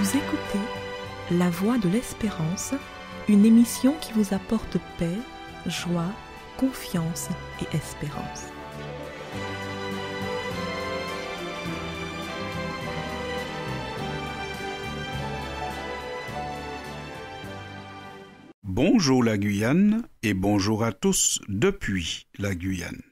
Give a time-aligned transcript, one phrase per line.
[0.00, 0.64] Vous écoutez
[1.30, 2.72] La Voix de l'Espérance,
[3.28, 5.18] une émission qui vous apporte paix,
[5.66, 6.10] joie,
[6.56, 7.28] confiance
[7.60, 8.46] et espérance.
[18.62, 23.02] Bonjour la Guyane et bonjour à tous depuis la Guyane.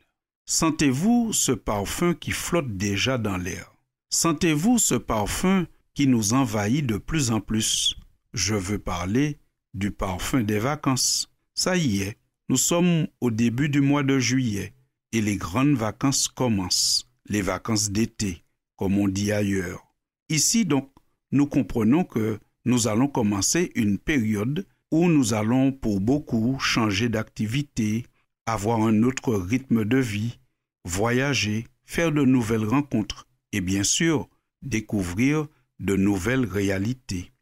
[0.47, 3.75] Sentez-vous ce parfum qui flotte déjà dans l'air?
[4.09, 5.67] Sentez-vous ce parfum
[5.99, 7.97] qui nous envahit de plus en plus
[8.33, 9.37] Je veux parler
[9.75, 11.29] du parfum des vacances.
[11.55, 14.75] Ça y est, nous sommes au début du mois de juillet
[15.11, 18.45] et les grandes vacances commencent, les vacances d'été,
[18.77, 19.89] comme on dit ailleurs.
[20.29, 20.89] Ici donc,
[21.33, 28.07] nous comprenons que nous allons commencer une période où nous allons pour beaucoup changer d'activité,
[28.47, 30.39] avoir un autre rythme de vie,
[30.85, 34.29] voyager, faire de nouvelles rencontres et bien sûr
[34.63, 35.49] découvrir
[35.81, 37.33] de nouvelles réalités.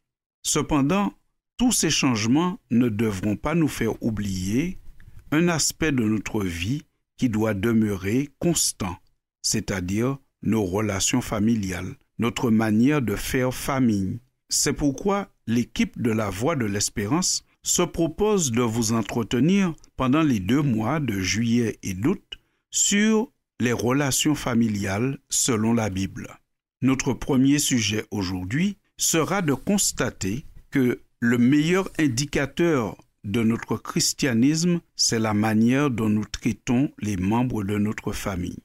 [0.43, 1.13] Cependant,
[1.57, 4.79] tous ces changements ne devront pas nous faire oublier
[5.31, 6.83] un aspect de notre vie
[7.17, 8.95] qui doit demeurer constant,
[9.41, 14.19] c'est-à-dire nos relations familiales, notre manière de faire famille.
[14.49, 20.39] C'est pourquoi l'équipe de la Voix de l'Espérance se propose de vous entretenir pendant les
[20.39, 22.37] deux mois de juillet et d'août
[22.69, 26.39] sur les relations familiales selon la Bible.
[26.81, 35.19] Notre premier sujet aujourd'hui sera de constater que le meilleur indicateur de notre christianisme, c'est
[35.19, 38.59] la manière dont nous traitons les membres de notre famille.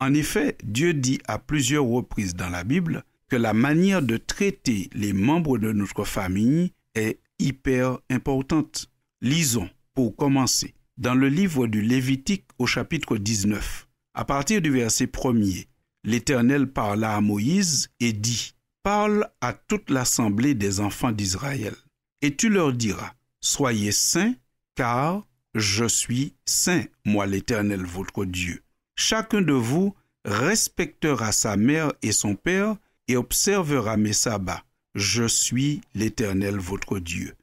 [0.00, 4.88] En effet, Dieu dit à plusieurs reprises dans la Bible que la manière de traiter
[4.94, 8.90] les membres de notre famille est hyper importante.
[9.20, 13.88] Lisons, pour commencer, dans le livre du Lévitique au chapitre 19.
[14.14, 15.68] À partir du verset premier,
[16.04, 21.74] l'Éternel parla à Moïse et dit, Parle à toute l'assemblée des enfants d'Israël,
[22.22, 24.34] et tu leur diras, Soyez saints,
[24.74, 28.62] car je suis saint, moi l'Éternel votre Dieu.
[28.96, 32.76] Chacun de vous respectera sa mère et son père,
[33.08, 34.64] et observera mes sabbats.
[34.94, 37.34] Je suis l'Éternel votre Dieu.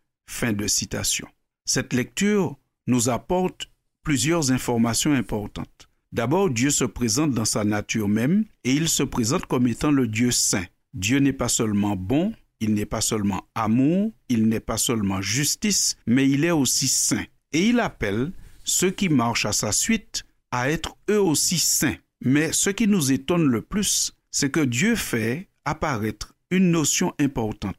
[1.65, 3.71] Cette lecture nous apporte
[4.03, 5.89] plusieurs informations importantes.
[6.15, 10.07] D'abord, Dieu se présente dans sa nature même et il se présente comme étant le
[10.07, 10.63] Dieu saint.
[10.93, 12.31] Dieu n'est pas seulement bon,
[12.61, 17.25] il n'est pas seulement amour, il n'est pas seulement justice, mais il est aussi saint.
[17.51, 18.31] Et il appelle
[18.63, 21.97] ceux qui marchent à sa suite à être eux aussi saints.
[22.23, 27.75] Mais ce qui nous étonne le plus, c'est que Dieu fait apparaître une notion importante,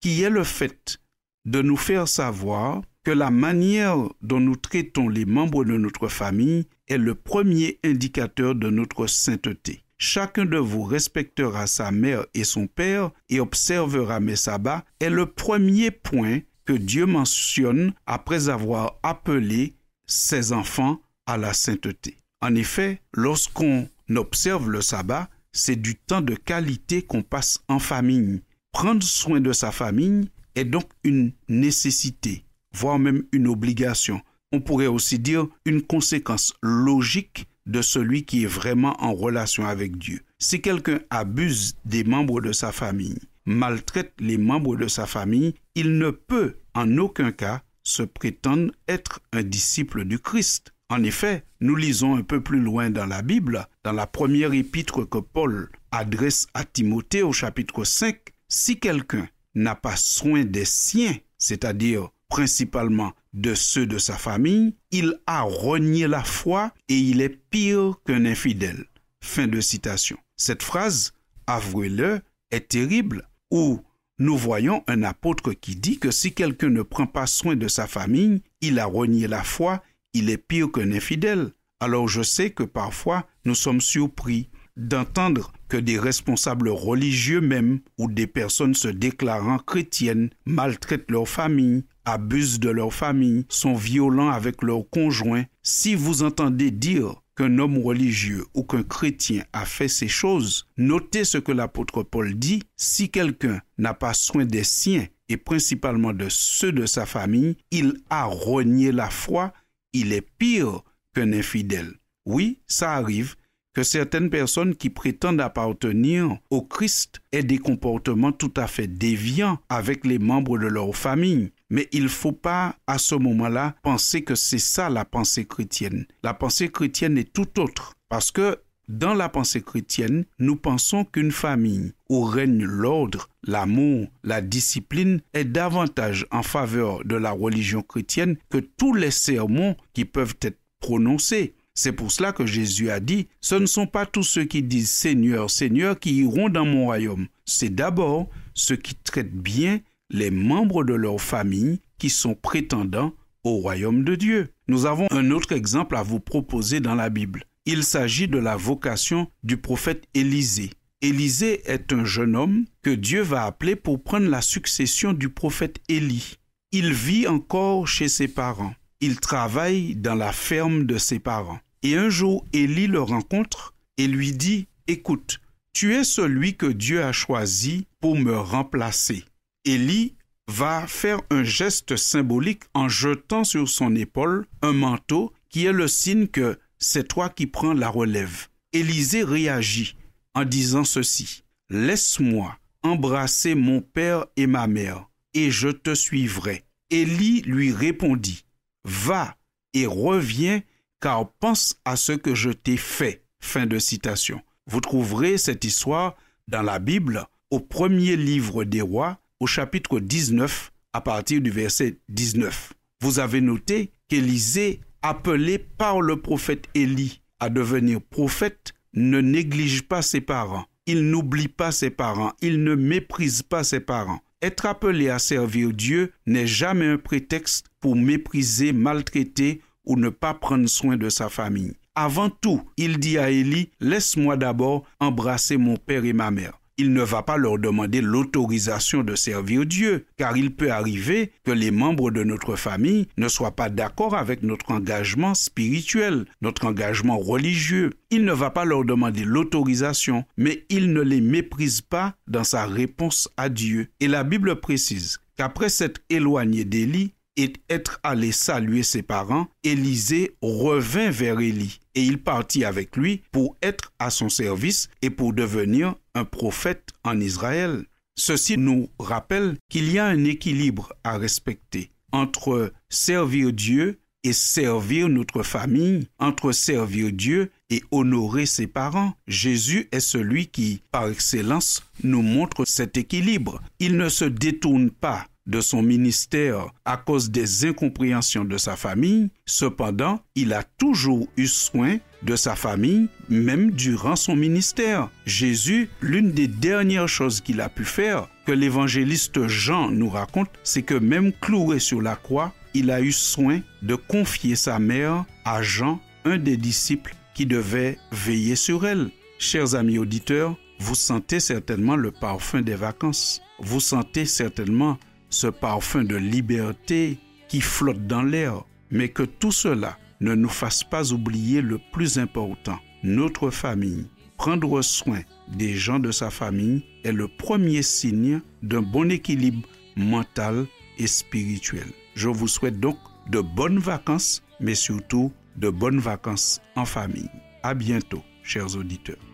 [0.00, 0.98] qui est le fait
[1.44, 6.66] de nous faire savoir que la manière dont nous traitons les membres de notre famille
[6.90, 9.84] est le premier indicateur de notre sainteté.
[9.96, 15.26] Chacun de vous respectera sa mère et son père et observera mes sabbats est le
[15.26, 19.74] premier point que Dieu mentionne après avoir appelé
[20.06, 22.16] ses enfants à la sainteté.
[22.42, 28.42] En effet, lorsqu'on observe le sabbat, c'est du temps de qualité qu'on passe en famille.
[28.72, 34.20] Prendre soin de sa famille est donc une nécessité voire même une obligation.
[34.52, 39.96] On pourrait aussi dire une conséquence logique de celui qui est vraiment en relation avec
[39.96, 40.20] Dieu.
[40.38, 45.98] Si quelqu'un abuse des membres de sa famille, maltraite les membres de sa famille, il
[45.98, 50.72] ne peut en aucun cas se prétendre être un disciple du Christ.
[50.88, 55.08] En effet, nous lisons un peu plus loin dans la Bible, dans la première épître
[55.08, 58.16] que Paul adresse à Timothée au chapitre 5,
[58.48, 65.20] si quelqu'un n'a pas soin des siens, c'est-à-dire principalement de ceux de sa famille, il
[65.26, 68.86] a renié la foi et il est pire qu'un infidèle.
[69.22, 70.18] Fin de citation.
[70.36, 71.12] Cette phrase,
[71.46, 72.20] avouez-le,
[72.50, 73.80] est terrible, où
[74.18, 77.86] nous voyons un apôtre qui dit que si quelqu'un ne prend pas soin de sa
[77.86, 79.82] famille, il a renié la foi,
[80.12, 81.52] il est pire qu'un infidèle.
[81.80, 88.10] Alors je sais que parfois nous sommes surpris d'entendre que des responsables religieux même ou
[88.10, 94.62] des personnes se déclarant chrétiennes maltraitent leur famille, abusent de leur famille, sont violents avec
[94.62, 95.44] leurs conjoints.
[95.62, 101.24] Si vous entendez dire qu'un homme religieux ou qu'un chrétien a fait ces choses, notez
[101.24, 106.26] ce que l'apôtre Paul dit, si quelqu'un n'a pas soin des siens et principalement de
[106.28, 109.52] ceux de sa famille, il a renié la foi,
[109.92, 110.82] il est pire
[111.14, 111.94] qu'un infidèle.
[112.26, 113.36] Oui, ça arrive,
[113.72, 119.58] que certaines personnes qui prétendent appartenir au Christ aient des comportements tout à fait déviants
[119.68, 121.52] avec les membres de leur famille.
[121.70, 126.06] Mais il ne faut pas, à ce moment-là, penser que c'est ça la pensée chrétienne.
[126.22, 128.58] La pensée chrétienne est tout autre, parce que
[128.90, 135.44] Dans la pensée chrétienne, nous pensons qu'une famille où règne l'ordre, l'amour, la discipline est
[135.44, 141.54] davantage en faveur de la religion chrétienne que tous les sermons qui peuvent être prononcés.
[141.72, 144.90] C'est pour cela que Jésus a dit, ce ne sont pas tous ceux qui disent
[144.90, 147.28] Seigneur, Seigneur qui iront dans mon royaume.
[147.44, 149.78] C'est d'abord ceux qui traitent bien
[150.10, 153.14] les membres de leur famille qui sont prétendants
[153.44, 154.48] au royaume de Dieu.
[154.68, 157.44] Nous avons un autre exemple à vous proposer dans la Bible.
[157.64, 160.70] Il s'agit de la vocation du prophète Élisée.
[161.02, 165.80] Élisée est un jeune homme que Dieu va appeler pour prendre la succession du prophète
[165.88, 166.38] Élie.
[166.72, 168.74] Il vit encore chez ses parents.
[169.00, 171.60] Il travaille dans la ferme de ses parents.
[171.82, 175.40] Et un jour, Élie le rencontre et lui dit, Écoute,
[175.72, 179.24] tu es celui que Dieu a choisi pour me remplacer.
[179.64, 180.16] Élie
[180.48, 185.88] va faire un geste symbolique en jetant sur son épaule un manteau qui est le
[185.88, 188.48] signe que c'est toi qui prends la relève.
[188.72, 189.96] Élisée réagit
[190.34, 191.44] en disant ceci.
[191.68, 196.64] Laisse-moi embrasser mon père et ma mère, et je te suivrai.
[196.88, 198.44] Élie lui répondit.
[198.84, 199.36] Va
[199.74, 200.62] et reviens,
[201.00, 203.24] car pense à ce que je t'ai fait.
[203.40, 204.40] Fin de citation.
[204.66, 206.16] Vous trouverez cette histoire
[206.48, 211.98] dans la Bible, au premier livre des rois, au chapitre 19, à partir du verset
[212.10, 212.74] 19.
[213.00, 220.02] Vous avez noté qu'Élisée appelé par le prophète Élie à devenir prophète, ne néglige pas
[220.02, 224.20] ses parents, il n'oublie pas ses parents, il ne méprise pas ses parents.
[224.42, 230.34] Être appelé à servir Dieu n'est jamais un prétexte pour mépriser, maltraiter ou ne pas
[230.34, 231.74] prendre soin de sa famille.
[231.94, 236.94] Avant tout, il dit à Élie, Laisse-moi d'abord embrasser mon père et ma mère il
[236.94, 241.70] ne va pas leur demander l'autorisation de servir Dieu, car il peut arriver que les
[241.70, 247.90] membres de notre famille ne soient pas d'accord avec notre engagement spirituel, notre engagement religieux.
[248.10, 252.64] Il ne va pas leur demander l'autorisation, mais il ne les méprise pas dans sa
[252.64, 253.88] réponse à Dieu.
[254.00, 260.36] Et la Bible précise qu'après s'être éloigné d'Élie, et être allé saluer ses parents, Élisée
[260.42, 265.32] revint vers Élie et il partit avec lui pour être à son service et pour
[265.32, 267.84] devenir un prophète en Israël.
[268.16, 275.08] Ceci nous rappelle qu'il y a un équilibre à respecter entre servir Dieu et servir
[275.08, 279.14] notre famille, entre servir Dieu et honorer ses parents.
[279.26, 283.62] Jésus est celui qui, par excellence, nous montre cet équilibre.
[283.78, 289.30] Il ne se détourne pas de son ministère à cause des incompréhensions de sa famille,
[289.46, 295.10] cependant, il a toujours eu soin de sa famille, même durant son ministère.
[295.26, 300.82] Jésus, l'une des dernières choses qu'il a pu faire, que l'évangéliste Jean nous raconte, c'est
[300.82, 305.62] que même cloué sur la croix, il a eu soin de confier sa mère à
[305.62, 309.10] Jean, un des disciples qui devait veiller sur elle.
[309.38, 313.42] Chers amis auditeurs, vous sentez certainement le parfum des vacances.
[313.58, 314.98] Vous sentez certainement
[315.30, 317.18] ce parfum de liberté
[317.48, 322.18] qui flotte dans l'air, mais que tout cela ne nous fasse pas oublier le plus
[322.18, 324.06] important, notre famille.
[324.36, 330.66] Prendre soin des gens de sa famille est le premier signe d'un bon équilibre mental
[330.98, 331.86] et spirituel.
[332.14, 332.96] Je vous souhaite donc
[333.28, 337.30] de bonnes vacances, mais surtout de bonnes vacances en famille.
[337.62, 339.29] À bientôt, chers auditeurs.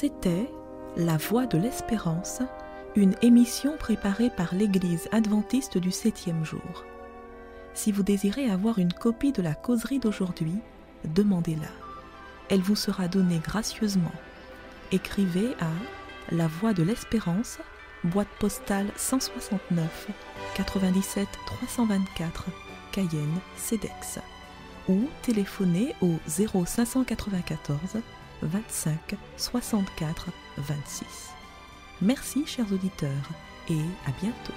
[0.00, 0.48] C'était
[0.96, 2.40] La Voix de l'Espérance,
[2.94, 6.84] une émission préparée par l'Église adventiste du septième jour.
[7.74, 10.54] Si vous désirez avoir une copie de la causerie d'aujourd'hui,
[11.04, 11.66] demandez-la.
[12.48, 14.12] Elle vous sera donnée gracieusement.
[14.92, 15.72] Écrivez à
[16.30, 17.58] La Voix de l'Espérance,
[18.04, 20.10] boîte postale 169
[20.54, 22.44] 97 324
[22.92, 24.20] Cayenne, CEDEX
[24.88, 28.00] ou téléphonez au 0594
[28.42, 30.28] 25 64
[30.58, 31.30] 26.
[32.00, 33.10] Merci chers auditeurs
[33.68, 34.52] et à bientôt.